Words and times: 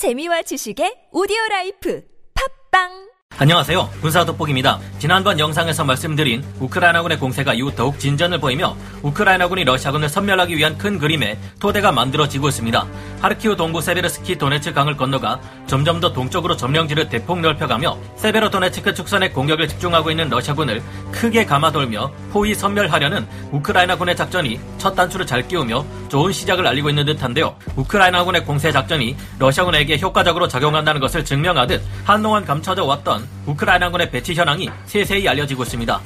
재미와 0.00 0.40
지식의 0.48 1.12
오디오 1.12 1.36
라이프. 1.50 2.00
팟빵 2.32 3.09
안녕하세요. 3.40 3.88
군사 4.02 4.22
돋보기입니다. 4.26 4.78
지난번 4.98 5.38
영상에서 5.38 5.82
말씀드린 5.82 6.44
우크라이나군의 6.58 7.18
공세가 7.18 7.54
이후 7.54 7.74
더욱 7.74 7.98
진전을 7.98 8.38
보이며 8.38 8.76
우크라이나군이 9.00 9.64
러시아군을 9.64 10.10
섬멸하기 10.10 10.54
위한 10.58 10.76
큰 10.76 10.98
그림의 10.98 11.38
토대가 11.58 11.90
만들어지고 11.90 12.50
있습니다. 12.50 12.86
하르키우 13.22 13.56
동부 13.56 13.80
세베르스키 13.80 14.36
도네츠 14.36 14.74
강을 14.74 14.98
건너가 14.98 15.40
점점 15.66 16.00
더 16.00 16.12
동쪽으로 16.12 16.54
점령지를 16.54 17.08
대폭 17.08 17.40
넓혀가며 17.40 17.96
세베로 18.16 18.50
도네츠크 18.50 18.92
축선에 18.92 19.30
공격을 19.30 19.68
집중하고 19.68 20.10
있는 20.10 20.28
러시아군을 20.28 20.82
크게 21.10 21.46
감아돌며 21.46 22.12
포위 22.32 22.54
섬멸하려는 22.54 23.26
우크라이나군의 23.52 24.16
작전이 24.16 24.60
첫 24.76 24.94
단추를 24.94 25.26
잘 25.26 25.48
끼우며 25.48 25.86
좋은 26.10 26.30
시작을 26.30 26.66
알리고 26.66 26.90
있는 26.90 27.06
듯한데요. 27.06 27.56
우크라이나군의 27.76 28.44
공세 28.44 28.70
작전이 28.70 29.16
러시아군에게 29.38 29.98
효과적으로 29.98 30.46
작용한다는 30.46 31.00
것을 31.00 31.24
증명하듯 31.24 31.82
한동안 32.04 32.44
감춰져 32.44 32.84
왔던 32.84 33.19
우크라이나군의 33.46 34.10
배치 34.10 34.34
현황이 34.34 34.68
세세히 34.86 35.28
알려지고 35.28 35.62
있습니다. 35.64 36.00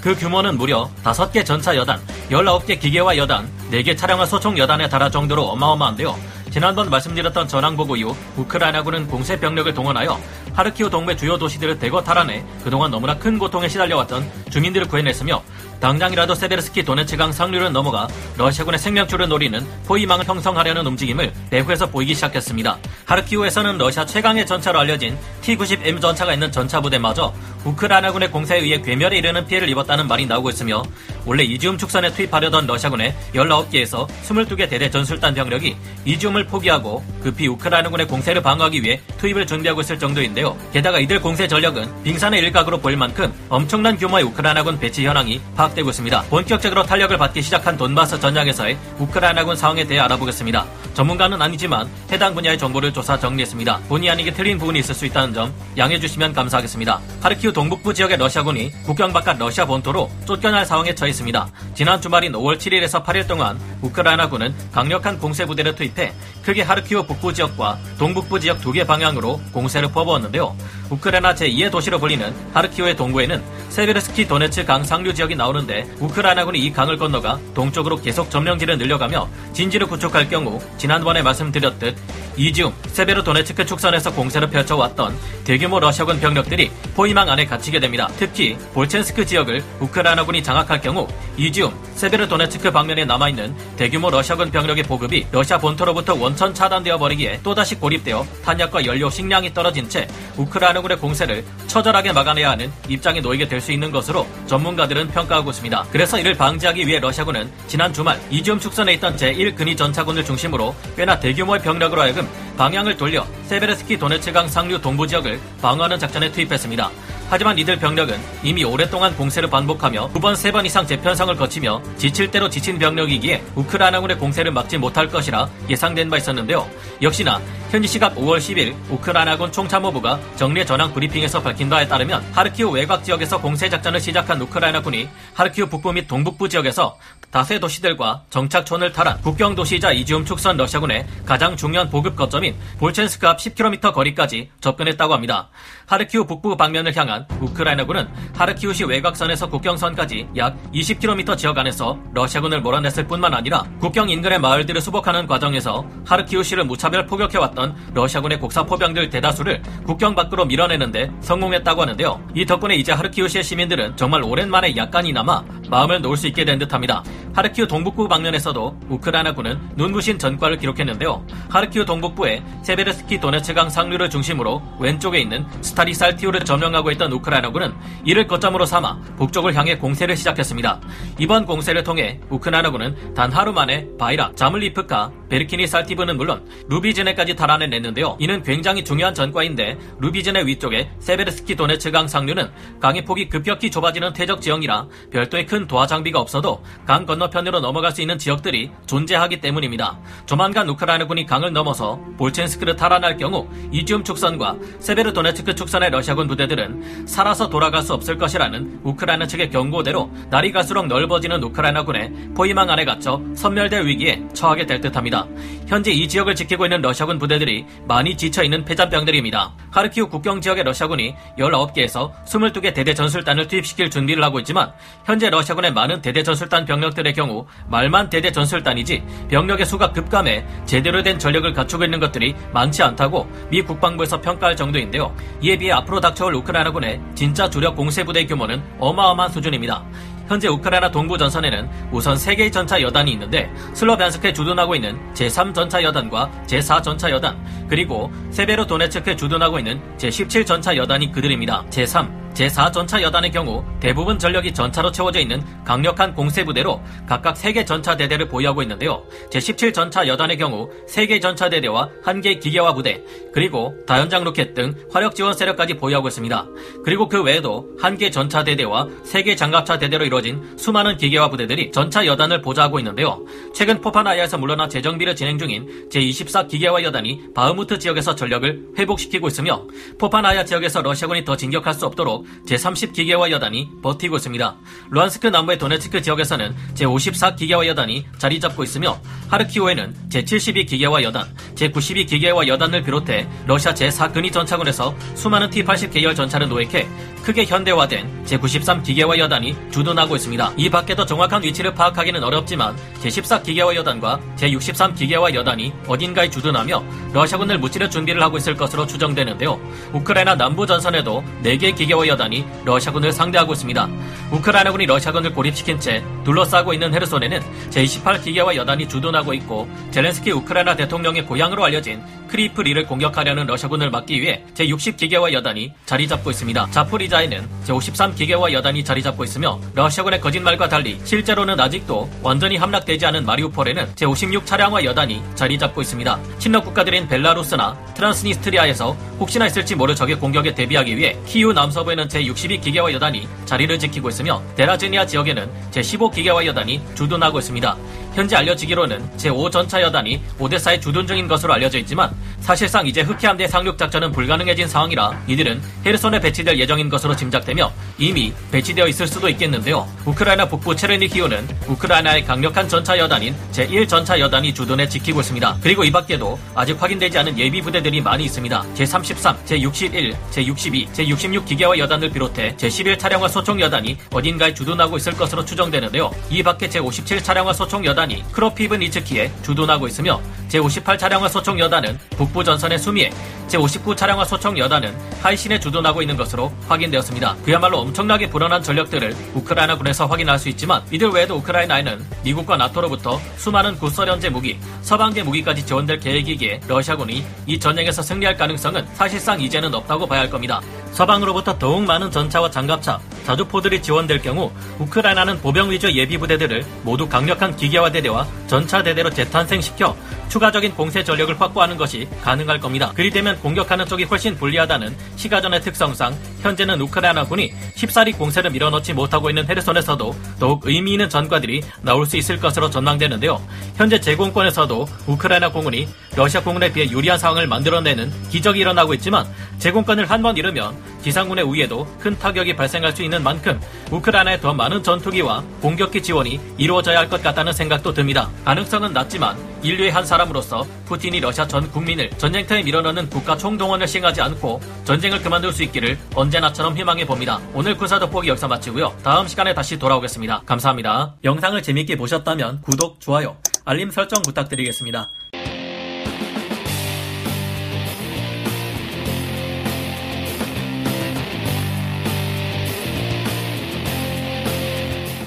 그 0.00 0.16
규모는 0.16 0.58
무려 0.58 0.90
5개 1.04 1.44
전차 1.46 1.76
여단, 1.76 2.00
19개 2.30 2.78
기계화 2.80 3.16
여단, 3.16 3.48
4개 3.70 3.96
차량화 3.96 4.26
소총 4.26 4.58
여단에 4.58 4.88
달할 4.88 5.10
정도로 5.10 5.44
어마어마한데요. 5.44 6.18
지난번 6.52 6.90
말씀드렸던 6.90 7.48
전황보고 7.48 7.96
이후 7.96 8.14
우크라이나군은 8.36 9.08
공세 9.08 9.40
병력을 9.40 9.72
동원하여 9.72 10.20
하르키우 10.52 10.90
동부 10.90 11.16
주요 11.16 11.38
도시들을 11.38 11.78
대거 11.78 12.02
탈환해 12.02 12.44
그동안 12.62 12.90
너무나 12.90 13.16
큰 13.16 13.38
고통에 13.38 13.68
시달려왔던 13.68 14.30
주민들을 14.50 14.86
구해냈으며 14.86 15.42
당장이라도 15.80 16.34
세베르스키 16.36 16.84
도네츠강 16.84 17.32
상류를 17.32 17.72
넘어가 17.72 18.06
러시아군의 18.36 18.78
생명줄을 18.78 19.28
노리는 19.28 19.66
포위망을 19.86 20.26
형성하려는 20.26 20.86
움직임을 20.86 21.32
배후에서 21.50 21.86
보이기 21.86 22.14
시작했습니다. 22.14 22.78
하르키우에서는 23.06 23.78
러시아 23.78 24.06
최강의 24.06 24.46
전차로 24.46 24.78
알려진 24.78 25.18
T-90M 25.40 26.00
전차가 26.00 26.34
있는 26.34 26.52
전차 26.52 26.80
부대마저 26.80 27.34
우크라이나군의 27.64 28.30
공세에 28.30 28.60
의해 28.60 28.80
괴멸에 28.80 29.18
이르는 29.18 29.46
피해를 29.46 29.68
입었다는 29.70 30.06
말이 30.06 30.26
나오고 30.26 30.50
있으며 30.50 30.84
원래 31.24 31.44
이지움 31.44 31.78
축선에 31.78 32.12
투입하려던 32.12 32.66
러시아군의 32.66 33.14
19개에서 33.34 34.06
22개 34.24 34.68
대대 34.68 34.90
전술단 34.90 35.34
병력이 35.34 35.76
이지움을 36.04 36.46
포기하고 36.46 37.04
급히 37.22 37.46
우크라이나군의 37.46 38.08
공세를 38.08 38.42
방어하기 38.42 38.82
위해 38.82 39.00
투입을 39.18 39.46
준비하고 39.46 39.80
있을 39.82 39.98
정도인데요. 39.98 40.56
게다가 40.72 40.98
이들 40.98 41.20
공세 41.20 41.46
전력은 41.46 42.02
빙산의 42.02 42.40
일각으로 42.40 42.78
보일 42.78 42.96
만큼 42.96 43.32
엄청난 43.48 43.96
규모의 43.96 44.24
우크라이나군 44.24 44.78
배치 44.78 45.06
현황이 45.06 45.40
파악되고 45.56 45.90
있습니다. 45.90 46.22
본격적으로 46.22 46.82
탄력을 46.82 47.16
받기 47.16 47.42
시작한 47.42 47.76
돈바스 47.76 48.18
전장에서의 48.20 48.76
우크라이나군 48.98 49.56
상황에 49.56 49.84
대해 49.84 50.00
알아보겠습니다. 50.00 50.66
전문가는 50.94 51.40
아니지만 51.40 51.88
해당 52.10 52.34
분야의 52.34 52.58
정보를 52.58 52.92
조사 52.92 53.18
정리했습니다. 53.18 53.80
본의 53.88 54.10
아니게 54.10 54.32
틀린 54.32 54.58
부분이 54.58 54.80
있을 54.80 54.94
수 54.94 55.06
있다는 55.06 55.32
점 55.32 55.54
양해해 55.78 56.00
주시면 56.00 56.32
감사하겠습니다. 56.32 57.00
하르키우 57.22 57.52
동북부 57.52 57.94
지역의 57.94 58.16
러시아군이 58.18 58.72
국경 58.84 59.12
바깥 59.12 59.38
러시아 59.38 59.64
본토로 59.64 60.10
쫓겨날 60.26 60.66
상황에 60.66 60.94
처해 60.94 61.11
있습니다. 61.12 61.48
지난 61.74 62.00
주말인 62.00 62.32
5월 62.32 62.58
7일에서 62.58 63.04
8일 63.04 63.28
동안 63.28 63.58
우크라이나군은 63.82 64.54
강력한 64.72 65.18
공세 65.18 65.46
부대를 65.46 65.74
투입해 65.76 66.12
크게 66.42 66.62
하르키우 66.62 67.04
북부 67.06 67.32
지역과 67.32 67.78
동북부 67.98 68.40
지역 68.40 68.60
두 68.60 68.72
개 68.72 68.84
방향으로 68.84 69.38
공세를 69.52 69.92
퍼부었는데요. 69.92 70.56
우크라이나 70.90 71.34
제2의 71.34 71.70
도시로 71.70 71.98
불리는 71.98 72.34
하르키우의 72.54 72.96
동부에는 72.96 73.42
세베르스키 73.72 74.28
도네츠 74.28 74.66
강 74.66 74.84
상류 74.84 75.14
지역이 75.14 75.34
나오는데 75.34 75.88
우크라이나군이 75.98 76.58
이 76.58 76.70
강을 76.70 76.98
건너가 76.98 77.40
동쪽으로 77.54 77.96
계속 77.96 78.30
점령지를 78.30 78.76
늘려가며 78.76 79.26
진지를 79.54 79.86
구축할 79.86 80.28
경우 80.28 80.60
지난번에 80.76 81.22
말씀드렸듯 81.22 81.96
이지움, 82.36 82.74
세베르 82.88 83.24
도네츠크 83.24 83.64
축선에서 83.64 84.12
공세를 84.12 84.50
펼쳐왔던 84.50 85.16
대규모 85.44 85.80
러시아군 85.80 86.20
병력들이 86.20 86.70
포위망 86.94 87.30
안에 87.30 87.46
갇히게 87.46 87.80
됩니다. 87.80 88.10
특히 88.18 88.58
볼첸스크 88.74 89.24
지역을 89.24 89.64
우크라이나군이 89.80 90.42
장악할 90.42 90.82
경우 90.82 91.08
이지움, 91.38 91.72
세베르 91.94 92.28
도네츠크 92.28 92.70
방면에 92.72 93.04
남아있는 93.04 93.54
대규모 93.76 94.10
러시아군 94.10 94.50
병력의 94.50 94.84
보급이 94.84 95.26
러시아 95.30 95.58
본토로부터 95.58 96.14
원천 96.14 96.52
차단되어 96.52 96.98
버리기에 96.98 97.40
또다시 97.42 97.76
고립되어 97.76 98.26
탄약과 98.44 98.84
연료, 98.84 99.08
식량이 99.08 99.54
떨어진 99.54 99.88
채 99.88 100.06
우크라이나군의 100.36 100.98
공세를 100.98 101.44
처절하게 101.68 102.12
막아내야 102.12 102.50
하는 102.50 102.70
입장에 102.88 103.20
놓이게 103.20 103.48
될 103.48 103.62
수 103.62 103.70
있는 103.70 103.92
것으로 103.92 104.26
전문가들은 104.48 105.08
평가하고 105.12 105.50
있습니다. 105.50 105.86
그래서 105.92 106.18
이를 106.18 106.34
방지하기 106.34 106.84
위해 106.84 106.98
러시아군은 106.98 107.48
지난 107.68 107.92
주말 107.92 108.20
이지움 108.28 108.58
축선에 108.58 108.94
있던 108.94 109.16
제1 109.16 109.54
근위 109.54 109.76
전차군을 109.76 110.24
중심으로 110.24 110.74
꽤나 110.96 111.20
대규모의 111.20 111.62
병력으로 111.62 112.02
하여금 112.02 112.28
방향을 112.56 112.96
돌려 112.96 113.26
세베르스키 113.46 113.98
도네츠강 113.98 114.48
상류 114.48 114.80
동부 114.80 115.06
지역을 115.06 115.40
방어하는 115.60 115.98
작전에 115.98 116.30
투입했습니다. 116.32 116.90
하지만 117.30 117.58
이들 117.58 117.78
병력은 117.78 118.20
이미 118.42 118.62
오랫동안 118.62 119.16
공세를 119.16 119.48
반복하며 119.48 120.10
두 120.12 120.20
번, 120.20 120.36
세 120.36 120.52
번 120.52 120.66
이상 120.66 120.86
재편성을 120.86 121.34
거치며 121.34 121.80
지칠 121.96 122.30
대로 122.30 122.50
지친 122.50 122.78
병력이기에 122.78 123.42
우크라이나군의 123.54 124.18
공세를 124.18 124.52
막지 124.52 124.76
못할 124.76 125.08
것이라 125.08 125.48
예상된 125.70 126.10
바 126.10 126.18
있었는데요. 126.18 126.68
역시나 127.00 127.40
현지 127.70 127.88
시각 127.88 128.14
5월 128.16 128.36
10일 128.36 128.74
우크라이나군 128.90 129.50
총참모부가 129.50 130.20
정례 130.36 130.62
전황 130.66 130.92
브리핑에서 130.92 131.42
밝힌 131.42 131.70
바에 131.70 131.88
따르면 131.88 132.22
하르키우 132.32 132.68
외곽 132.70 133.02
지역에서 133.02 133.40
공세 133.40 133.70
작전을 133.70 133.98
시작한 133.98 134.38
우크라이나군이 134.42 135.08
하르키우 135.32 135.68
북부 135.68 135.90
및 135.94 136.06
동북부 136.06 136.50
지역에서 136.50 136.98
다세 137.32 137.58
도시들과 137.58 138.24
정착촌을 138.28 138.92
탈환 138.92 139.18
국경 139.22 139.54
도시이자 139.54 139.92
이지움 139.92 140.22
축선 140.22 140.58
러시아군의 140.58 141.06
가장 141.24 141.56
중요한 141.56 141.88
보급 141.88 142.14
거점인 142.14 142.54
볼첸스크 142.78 143.26
앞 143.26 143.38
10km 143.38 143.94
거리까지 143.94 144.50
접근했다고 144.60 145.14
합니다. 145.14 145.48
하르키우 145.86 146.26
북부 146.26 146.58
방면을 146.58 146.94
향한 146.94 147.26
우크라이나군은 147.40 148.06
하르키우시 148.36 148.84
외곽선에서 148.84 149.48
국경선까지 149.48 150.28
약 150.36 150.56
20km 150.74 151.38
지역 151.38 151.56
안에서 151.56 151.98
러시아군을 152.12 152.60
몰아냈을 152.60 153.06
뿐만 153.06 153.32
아니라 153.32 153.64
국경 153.80 154.10
인근의 154.10 154.38
마을들을 154.38 154.78
수복하는 154.82 155.26
과정에서 155.26 155.86
하르키우시를 156.04 156.64
무차별 156.64 157.06
포격해왔던 157.06 157.92
러시아군의 157.94 158.40
곡사포병들 158.40 159.08
대다수를 159.08 159.62
국경 159.86 160.14
밖으로 160.14 160.44
밀어내는데 160.44 161.10
성공했다고 161.20 161.80
하는데요. 161.80 162.28
이 162.34 162.44
덕분에 162.44 162.74
이제 162.74 162.92
하르키우시의 162.92 163.42
시민들은 163.42 163.96
정말 163.96 164.22
오랜만에 164.22 164.76
약간이나마 164.76 165.42
마음을 165.70 166.02
놓을 166.02 166.18
수 166.18 166.26
있게 166.26 166.44
된 166.44 166.58
듯합니다. 166.58 167.02
하르키우 167.34 167.66
동북부 167.66 168.08
방면에서도 168.08 168.80
우크라이나군은 168.88 169.58
눈부신 169.76 170.18
전과를 170.18 170.58
기록했는데요. 170.58 171.26
하르키우 171.48 171.84
동북부의 171.84 172.42
세베르스키 172.62 173.20
도네츠강 173.20 173.70
상류를 173.70 174.10
중심으로 174.10 174.62
왼쪽에 174.78 175.18
있는 175.18 175.46
스타리 175.62 175.94
살티우를 175.94 176.44
점령하고 176.44 176.90
있던 176.92 177.10
우크라이나군은 177.12 177.72
이를 178.04 178.26
거점으로 178.26 178.66
삼아 178.66 179.00
북쪽을 179.16 179.54
향해 179.54 179.78
공세를 179.78 180.16
시작했습니다. 180.16 180.80
이번 181.18 181.46
공세를 181.46 181.84
통해 181.84 182.20
우크라이나군은 182.28 183.14
단 183.14 183.32
하루 183.32 183.52
만에 183.52 183.88
바이라, 183.98 184.32
자물리프카, 184.34 185.10
베르키니 185.30 185.66
살티브는 185.66 186.18
물론 186.18 186.46
루비즈네까지 186.68 187.34
탈환해냈는데요. 187.34 188.18
이는 188.20 188.42
굉장히 188.42 188.84
중요한 188.84 189.14
전과인데 189.14 189.78
루비즈네 189.98 190.44
위쪽에 190.44 190.90
세베르스키 190.98 191.56
도네츠강 191.56 192.08
상류는 192.08 192.50
강의 192.80 193.04
폭이 193.04 193.28
급격히 193.30 193.70
좁아지는 193.70 194.12
퇴적 194.12 194.42
지형이라 194.42 194.86
별도의 195.10 195.46
큰 195.46 195.66
도하 195.66 195.86
장비가 195.86 196.20
없어도 196.20 196.62
강 196.84 197.06
건너 197.06 197.21
편으로 197.30 197.60
넘어갈 197.60 197.92
수 197.92 198.00
있는 198.00 198.18
지역들이 198.18 198.70
존재하기 198.86 199.40
때문입니다. 199.40 199.98
조만간 200.26 200.68
우크라이나군이 200.68 201.26
강을 201.26 201.52
넘어서 201.52 202.00
볼첸스크를 202.18 202.76
탈환할 202.76 203.16
경우 203.16 203.48
이지움 203.70 204.04
축선과 204.04 204.56
세베르 204.80 205.12
도네츠크 205.12 205.54
축선의 205.54 205.90
러시아군 205.90 206.28
부대들은 206.28 207.06
살아서 207.06 207.48
돌아갈 207.48 207.82
수 207.82 207.94
없을 207.94 208.18
것이라는 208.18 208.80
우크라이나 208.84 209.26
측의 209.26 209.50
경고대로 209.50 210.10
날이 210.30 210.52
갈수록 210.52 210.86
넓어지는 210.86 211.42
우크라이나군의 211.42 212.12
포위망 212.34 212.70
안에 212.70 212.84
갇혀 212.84 213.20
섬멸될 213.34 213.86
위기에 213.86 214.22
처하게 214.32 214.66
될 214.66 214.80
듯합니다. 214.80 215.26
현재 215.66 215.90
이 215.90 216.08
지역을 216.08 216.34
지키고 216.34 216.66
있는 216.66 216.82
러시아군 216.82 217.18
부대들이 217.18 217.64
많이 217.86 218.16
지쳐있는 218.16 218.64
패잔병들입니다. 218.64 219.54
하르키우 219.70 220.08
국경 220.08 220.40
지역의 220.40 220.64
러시아군이 220.64 221.14
19개에서 221.38 222.12
22개 222.24 222.74
대대 222.74 222.94
전술단을 222.94 223.48
투입시킬 223.48 223.90
준비를 223.90 224.22
하고 224.22 224.38
있지만 224.40 224.72
현재 225.04 225.30
러시아군의 225.30 225.72
많은 225.72 226.02
대대 226.02 226.22
전술단 226.22 226.64
병력들의 226.64 227.11
경우 227.12 227.46
말만 227.68 228.10
대대 228.10 228.30
전술단이지 228.32 229.02
병력의 229.28 229.66
수가 229.66 229.92
급감해 229.92 230.44
제대로 230.66 231.02
된 231.02 231.18
전력을 231.18 231.52
갖추고 231.52 231.84
있는 231.84 232.00
것들이 232.00 232.34
많지 232.52 232.82
않다고 232.82 233.28
미 233.50 233.62
국방부에서 233.62 234.20
평가할 234.20 234.56
정도인데요. 234.56 235.14
이에 235.40 235.56
비해 235.56 235.72
앞으로 235.72 236.00
닥쳐올 236.00 236.34
우크라이나군의 236.34 237.00
진짜 237.14 237.48
주력 237.48 237.76
공세부대 237.76 238.26
규모는 238.26 238.62
어마어마한 238.78 239.32
수준입니다. 239.32 239.84
현재 240.28 240.48
우크라이나 240.48 240.90
동부 240.90 241.18
전선에는 241.18 241.68
우선 241.90 242.16
3개의 242.16 242.52
전차 242.52 242.80
여단이 242.80 243.12
있는데 243.12 243.50
슬로비안스크에 243.74 244.32
주둔하고 244.32 244.74
있는 244.74 244.98
제3전차 245.12 245.82
여단과 245.82 246.30
제4전차 246.46 247.10
여단 247.10 247.36
그리고 247.68 248.10
세베로 248.30 248.66
도네츠크에 248.66 249.16
주둔하고 249.16 249.58
있는 249.58 249.80
제17전차 249.98 250.76
여단이 250.76 251.12
그들입니다. 251.12 251.64
제3, 251.68 252.21
제4전차 252.34 253.02
여단의 253.02 253.30
경우 253.30 253.64
대부분 253.80 254.18
전력이 254.18 254.52
전차로 254.52 254.90
채워져 254.92 255.20
있는 255.20 255.42
강력한 255.64 256.14
공세부대로 256.14 256.80
각각 257.06 257.34
3개 257.34 257.66
전차대대를 257.66 258.28
보유하고 258.28 258.62
있는데요. 258.62 259.02
제17전차 259.30 260.06
여단의 260.06 260.36
경우 260.36 260.70
3개 260.88 261.20
전차대대와 261.20 261.90
1개 262.04 262.40
기계화 262.40 262.74
부대, 262.74 263.02
그리고 263.32 263.74
다연장 263.86 264.24
로켓 264.24 264.54
등 264.54 264.74
화력 264.90 265.14
지원 265.14 265.34
세력까지 265.34 265.74
보유하고 265.74 266.08
있습니다. 266.08 266.46
그리고 266.84 267.08
그 267.08 267.22
외에도 267.22 267.68
1개 267.80 268.12
전차대대와 268.12 268.86
3개 269.04 269.36
장갑차 269.36 269.78
대대로 269.78 270.04
이루어진 270.04 270.56
수많은 270.56 270.96
기계화 270.96 271.30
부대들이 271.30 271.72
전차 271.72 272.06
여단을 272.06 272.42
보좌하고 272.42 272.78
있는데요. 272.80 273.24
최근 273.54 273.80
포파나야에서 273.80 274.38
물러나 274.38 274.68
재정비를 274.68 275.16
진행 275.16 275.38
중인 275.38 275.88
제24 275.90 276.48
기계화 276.48 276.82
여단이 276.82 277.32
바흐무트 277.34 277.78
지역에서 277.78 278.14
전력을 278.14 278.68
회복시키고 278.78 279.28
있으며 279.28 279.66
포파나야 279.98 280.44
지역에서 280.44 280.82
러시아군이 280.82 281.24
더 281.24 281.36
진격할 281.36 281.74
수 281.74 281.86
없도록 281.86 282.21
제30 282.46 282.92
기계화 282.92 283.30
여단이 283.30 283.70
버티고 283.82 284.16
있습니다. 284.16 284.56
루안스크 284.90 285.26
남부의 285.28 285.58
도네츠크 285.58 286.02
지역에서는 286.02 286.54
제54 286.74 287.36
기계화 287.36 287.66
여단이 287.66 288.06
자리 288.18 288.40
잡고 288.40 288.62
있으며 288.64 289.00
하르키오에는 289.28 289.94
제72 290.10 290.66
기계화 290.68 291.02
여단, 291.02 291.26
제92 291.54 292.08
기계화 292.08 292.46
여단을 292.46 292.82
비롯해 292.82 293.28
러시아 293.46 293.74
제4근위 293.74 294.32
전차군에서 294.32 294.94
수많은 295.14 295.50
T-80 295.50 295.92
계열 295.92 296.14
전차를 296.14 296.48
노획해 296.48 296.86
크게 297.22 297.44
현대화된 297.44 298.24
제93 298.24 298.82
기계화 298.82 299.16
여단이 299.16 299.56
주둔하고 299.70 300.16
있습니다. 300.16 300.54
이 300.56 300.68
밖에도 300.68 301.06
정확한 301.06 301.42
위치를 301.44 301.72
파악하기는 301.74 302.22
어렵지만 302.22 302.76
제14 303.00 303.44
기계화 303.44 303.74
여단과 303.76 304.20
제63 304.36 304.96
기계화 304.96 305.32
여단이 305.32 305.72
어딘가에 305.86 306.28
주둔하며 306.30 306.82
러시아군을 307.12 307.58
무찌를 307.58 307.90
준비를 307.90 308.20
하고 308.22 308.38
있을 308.38 308.56
것으로 308.56 308.86
추정되는데요. 308.86 309.60
우크라이나 309.92 310.34
남부 310.34 310.66
전선에도 310.66 311.22
4개 311.44 311.76
기계화 311.76 312.06
여단이 312.08 312.44
러시아군을 312.64 313.12
상대하고 313.12 313.52
있습니다. 313.52 313.88
우크라이나군이 314.32 314.86
러시아군을 314.86 315.32
고립시킨 315.32 315.78
채 315.78 316.02
둘러싸고 316.24 316.72
있는 316.72 316.92
헤르손에는 316.92 317.40
제28 317.70 318.24
기계화 318.24 318.56
여단이 318.56 318.88
주둔하고 318.88 319.32
있고 319.34 319.68
젤렌스키 319.92 320.32
우크라이나 320.32 320.74
대통령의 320.74 321.26
고향으로 321.26 321.64
알려진 321.64 322.02
크리비리를 322.28 322.86
공격하려는 322.86 323.46
러시아군을 323.46 323.90
막기 323.90 324.20
위해 324.20 324.42
제60 324.54 324.96
기계화 324.96 325.32
여단이 325.32 325.72
자리 325.84 326.08
잡고 326.08 326.30
있습니다. 326.30 326.68
자포리자에는 326.70 327.46
제53 327.66 328.16
기계화 328.16 328.52
여단이 328.52 328.82
자리 328.82 329.02
잡고 329.02 329.22
있으며 329.24 329.60
러시아군의 329.74 330.20
거짓말과 330.20 330.68
달리 330.68 330.98
실제로는 331.04 331.60
아직도 331.60 332.10
완전히 332.22 332.56
함락되지 332.56 333.04
않은 333.06 333.26
마리우폴에는 333.26 333.94
제56 333.94 334.46
차량화 334.46 334.82
여단이 334.84 335.22
자리 335.34 335.58
잡고 335.58 335.82
있습니다. 335.82 336.18
친러 336.38 336.62
국가들인 336.62 337.06
벨라루스나 337.08 337.76
트란스니스트리아에서 337.94 338.92
혹시나 339.20 339.46
있을지 339.46 339.74
모를 339.74 339.94
적의 339.94 340.16
공격에 340.16 340.54
대비하기 340.54 340.96
위해 340.96 341.16
키우 341.26 341.52
남서부에는 341.52 342.08
제62 342.08 342.62
기계화 342.62 342.90
여단이 342.94 343.28
자리를 343.44 343.78
지키고 343.78 344.08
있으며 344.08 344.42
데라즈니아 344.56 345.04
지역에는 345.06 345.50
제15 345.70 346.14
기계화 346.14 346.46
여단이 346.46 346.80
주둔하고 346.94 347.38
있습니다. 347.40 347.76
현재 348.14 348.36
알려지기로는 348.36 349.16
제5 349.16 349.50
전차 349.50 349.80
여단이 349.80 350.22
오데사에 350.38 350.78
주둔 350.80 351.06
중인 351.06 351.28
것으로 351.28 351.54
알려져 351.54 351.78
있지만 351.78 352.14
사실상 352.40 352.86
이제 352.86 353.00
흑해함대 353.00 353.48
상륙 353.48 353.78
작전은 353.78 354.12
불가능해진 354.12 354.68
상황이라 354.68 355.22
이들은 355.26 355.62
헤르손에 355.86 356.20
배치될 356.20 356.58
예정인 356.58 356.88
것으로 356.88 357.16
짐작되며 357.16 357.72
이미 357.98 358.32
배치되어 358.50 358.86
있을 358.88 359.06
수도 359.06 359.28
있겠는데요. 359.30 359.88
우크라이나 360.04 360.46
북부 360.46 360.76
체르니히우는 360.76 361.48
우크라이나의 361.68 362.24
강력한 362.24 362.68
전차 362.68 362.98
여단인 362.98 363.34
제1 363.52 363.88
전차 363.88 364.18
여단이 364.18 364.52
주둔해 364.52 364.88
지키고 364.88 365.20
있습니다. 365.20 365.58
그리고 365.62 365.84
이 365.84 365.90
밖에도 365.90 366.38
아직 366.54 366.80
확인되지 366.80 367.18
않은 367.18 367.38
예비 367.38 367.62
부대들이 367.62 368.00
많이 368.00 368.24
있습니다. 368.24 368.64
제33, 368.74 369.44
제61, 369.44 370.16
제62, 370.30 370.92
제66 370.92 371.44
기계화 371.46 371.78
여단을 371.78 372.10
비롯해 372.10 372.56
제11 372.56 372.98
차량화 372.98 373.28
소총 373.28 373.60
여단이 373.60 373.96
어딘가에 374.12 374.52
주둔하고 374.52 374.96
있을 374.96 375.12
것으로 375.14 375.44
추정되는데요. 375.44 376.10
이 376.30 376.42
밖에 376.42 376.68
제57 376.68 377.22
차량화 377.22 377.52
소총 377.52 377.84
여단이 377.84 378.01
크로피브니츠키에 378.10 379.30
주둔하고 379.42 379.86
있으며 379.86 380.20
제58 380.48 380.98
차량화 380.98 381.28
소총 381.28 381.58
여단은 381.58 381.98
북부 382.10 382.42
전선의 382.44 382.78
수미에 382.78 383.10
제59 383.52 383.96
차량화 383.96 384.24
소총 384.24 384.56
여단은 384.56 384.96
하이신에 385.22 385.60
주둔하고 385.60 386.00
있는 386.02 386.16
것으로 386.16 386.52
확인되었습니다. 386.68 387.36
그야말로 387.44 387.78
엄청나게 387.80 388.30
불안한 388.30 388.62
전력들을 388.62 389.14
우크라이나군에서 389.34 390.06
확인할 390.06 390.38
수 390.38 390.48
있지만 390.48 390.82
이들 390.90 391.10
외에도 391.10 391.36
우크라이나에는 391.36 392.04
미국과 392.24 392.56
나토로부터 392.56 393.20
수많은 393.36 393.78
구설현제 393.78 394.30
무기, 394.30 394.58
서방제 394.80 395.22
무기까지 395.22 395.66
지원될 395.66 396.00
계획이기에 396.00 396.60
러시아군이 396.66 397.24
이 397.46 397.58
전쟁에서 397.58 398.02
승리할 398.02 398.36
가능성은 398.36 398.86
사실상 398.94 399.40
이제는 399.40 399.74
없다고 399.74 400.06
봐야 400.06 400.20
할 400.20 400.30
겁니다. 400.30 400.60
서방으로부터 400.92 401.58
더욱 401.58 401.84
많은 401.84 402.10
전차와 402.10 402.50
장갑차, 402.50 403.00
자주포들이 403.24 403.82
지원될 403.82 404.20
경우 404.22 404.50
우크라이나는 404.78 405.40
보병 405.40 405.70
위주 405.70 405.90
예비 405.92 406.18
부대들을 406.18 406.64
모두 406.82 407.08
강력한 407.08 407.56
기계화 407.56 407.90
대대와 407.90 408.26
전차 408.46 408.82
대대로 408.82 409.10
재탄생시켜 409.10 409.96
추가적인 410.32 410.74
공세 410.74 411.04
전력을 411.04 411.38
확보하는 411.38 411.76
것이 411.76 412.08
가능할 412.22 412.58
겁니다. 412.58 412.90
그리 412.94 413.10
되면 413.10 413.38
공격하는 413.40 413.84
쪽이 413.84 414.04
훨씬 414.04 414.34
불리하다는 414.34 414.96
시가전의 415.16 415.60
특성상 415.60 416.16
현재는 416.40 416.80
우크라이나군이 416.80 417.52
쉽사리 417.74 418.12
공세를 418.12 418.50
밀어넣지 418.50 418.94
못하고 418.94 419.28
있는 419.28 419.46
헤르손에서도 419.46 420.16
더욱 420.40 420.62
의미 420.64 420.92
있는 420.92 421.10
전과들이 421.10 421.60
나올 421.82 422.06
수 422.06 422.16
있을 422.16 422.40
것으로 422.40 422.70
전망되는데요. 422.70 423.46
현재 423.76 424.00
제공권에서도 424.00 424.88
우크라이나 425.06 425.52
공군이 425.52 425.86
러시아 426.16 426.42
공군에 426.42 426.72
비해 426.72 426.90
유리한 426.90 427.18
상황을 427.18 427.46
만들어내는 427.46 428.10
기적이 428.30 428.60
일어나고 428.60 428.94
있지만 428.94 429.26
제공권을 429.62 430.10
한 430.10 430.22
번 430.22 430.36
잃으면 430.36 430.76
지상군의 431.02 431.44
우위에도 431.44 431.86
큰 432.00 432.18
타격이 432.18 432.56
발생할 432.56 432.96
수 432.96 433.02
있는 433.04 433.22
만큼 433.22 433.60
우크라이나에 433.92 434.40
더 434.40 434.52
많은 434.52 434.82
전투기와 434.82 435.44
공격기 435.60 436.02
지원이 436.02 436.40
이루어져야 436.58 436.98
할 436.98 437.08
것 437.08 437.22
같다는 437.22 437.52
생각도 437.52 437.94
듭니다. 437.94 438.28
가능성은 438.44 438.92
낮지만 438.92 439.36
인류의 439.62 439.92
한 439.92 440.04
사람으로서 440.04 440.66
푸틴이 440.86 441.20
러시아 441.20 441.46
전 441.46 441.70
국민을 441.70 442.10
전쟁터에 442.18 442.64
밀어넣는 442.64 443.08
국가 443.08 443.36
총동원을 443.36 443.86
시행하지 443.86 444.20
않고 444.20 444.60
전쟁을 444.84 445.22
그만둘 445.22 445.52
수 445.52 445.62
있기를 445.62 445.96
언제나처럼 446.16 446.76
희망해 446.76 447.06
봅니다. 447.06 447.38
오늘 447.54 447.76
군사 447.76 448.00
돋보기 448.00 448.28
역사 448.28 448.48
마치고요. 448.48 448.96
다음 449.04 449.28
시간에 449.28 449.54
다시 449.54 449.78
돌아오겠습니다. 449.78 450.42
감사합니다. 450.44 451.14
영상을 451.22 451.62
재밌게 451.62 451.94
보셨다면 451.96 452.62
구독, 452.62 453.00
좋아요, 453.00 453.36
알림 453.64 453.92
설정 453.92 454.22
부탁드리겠습니다. 454.22 455.08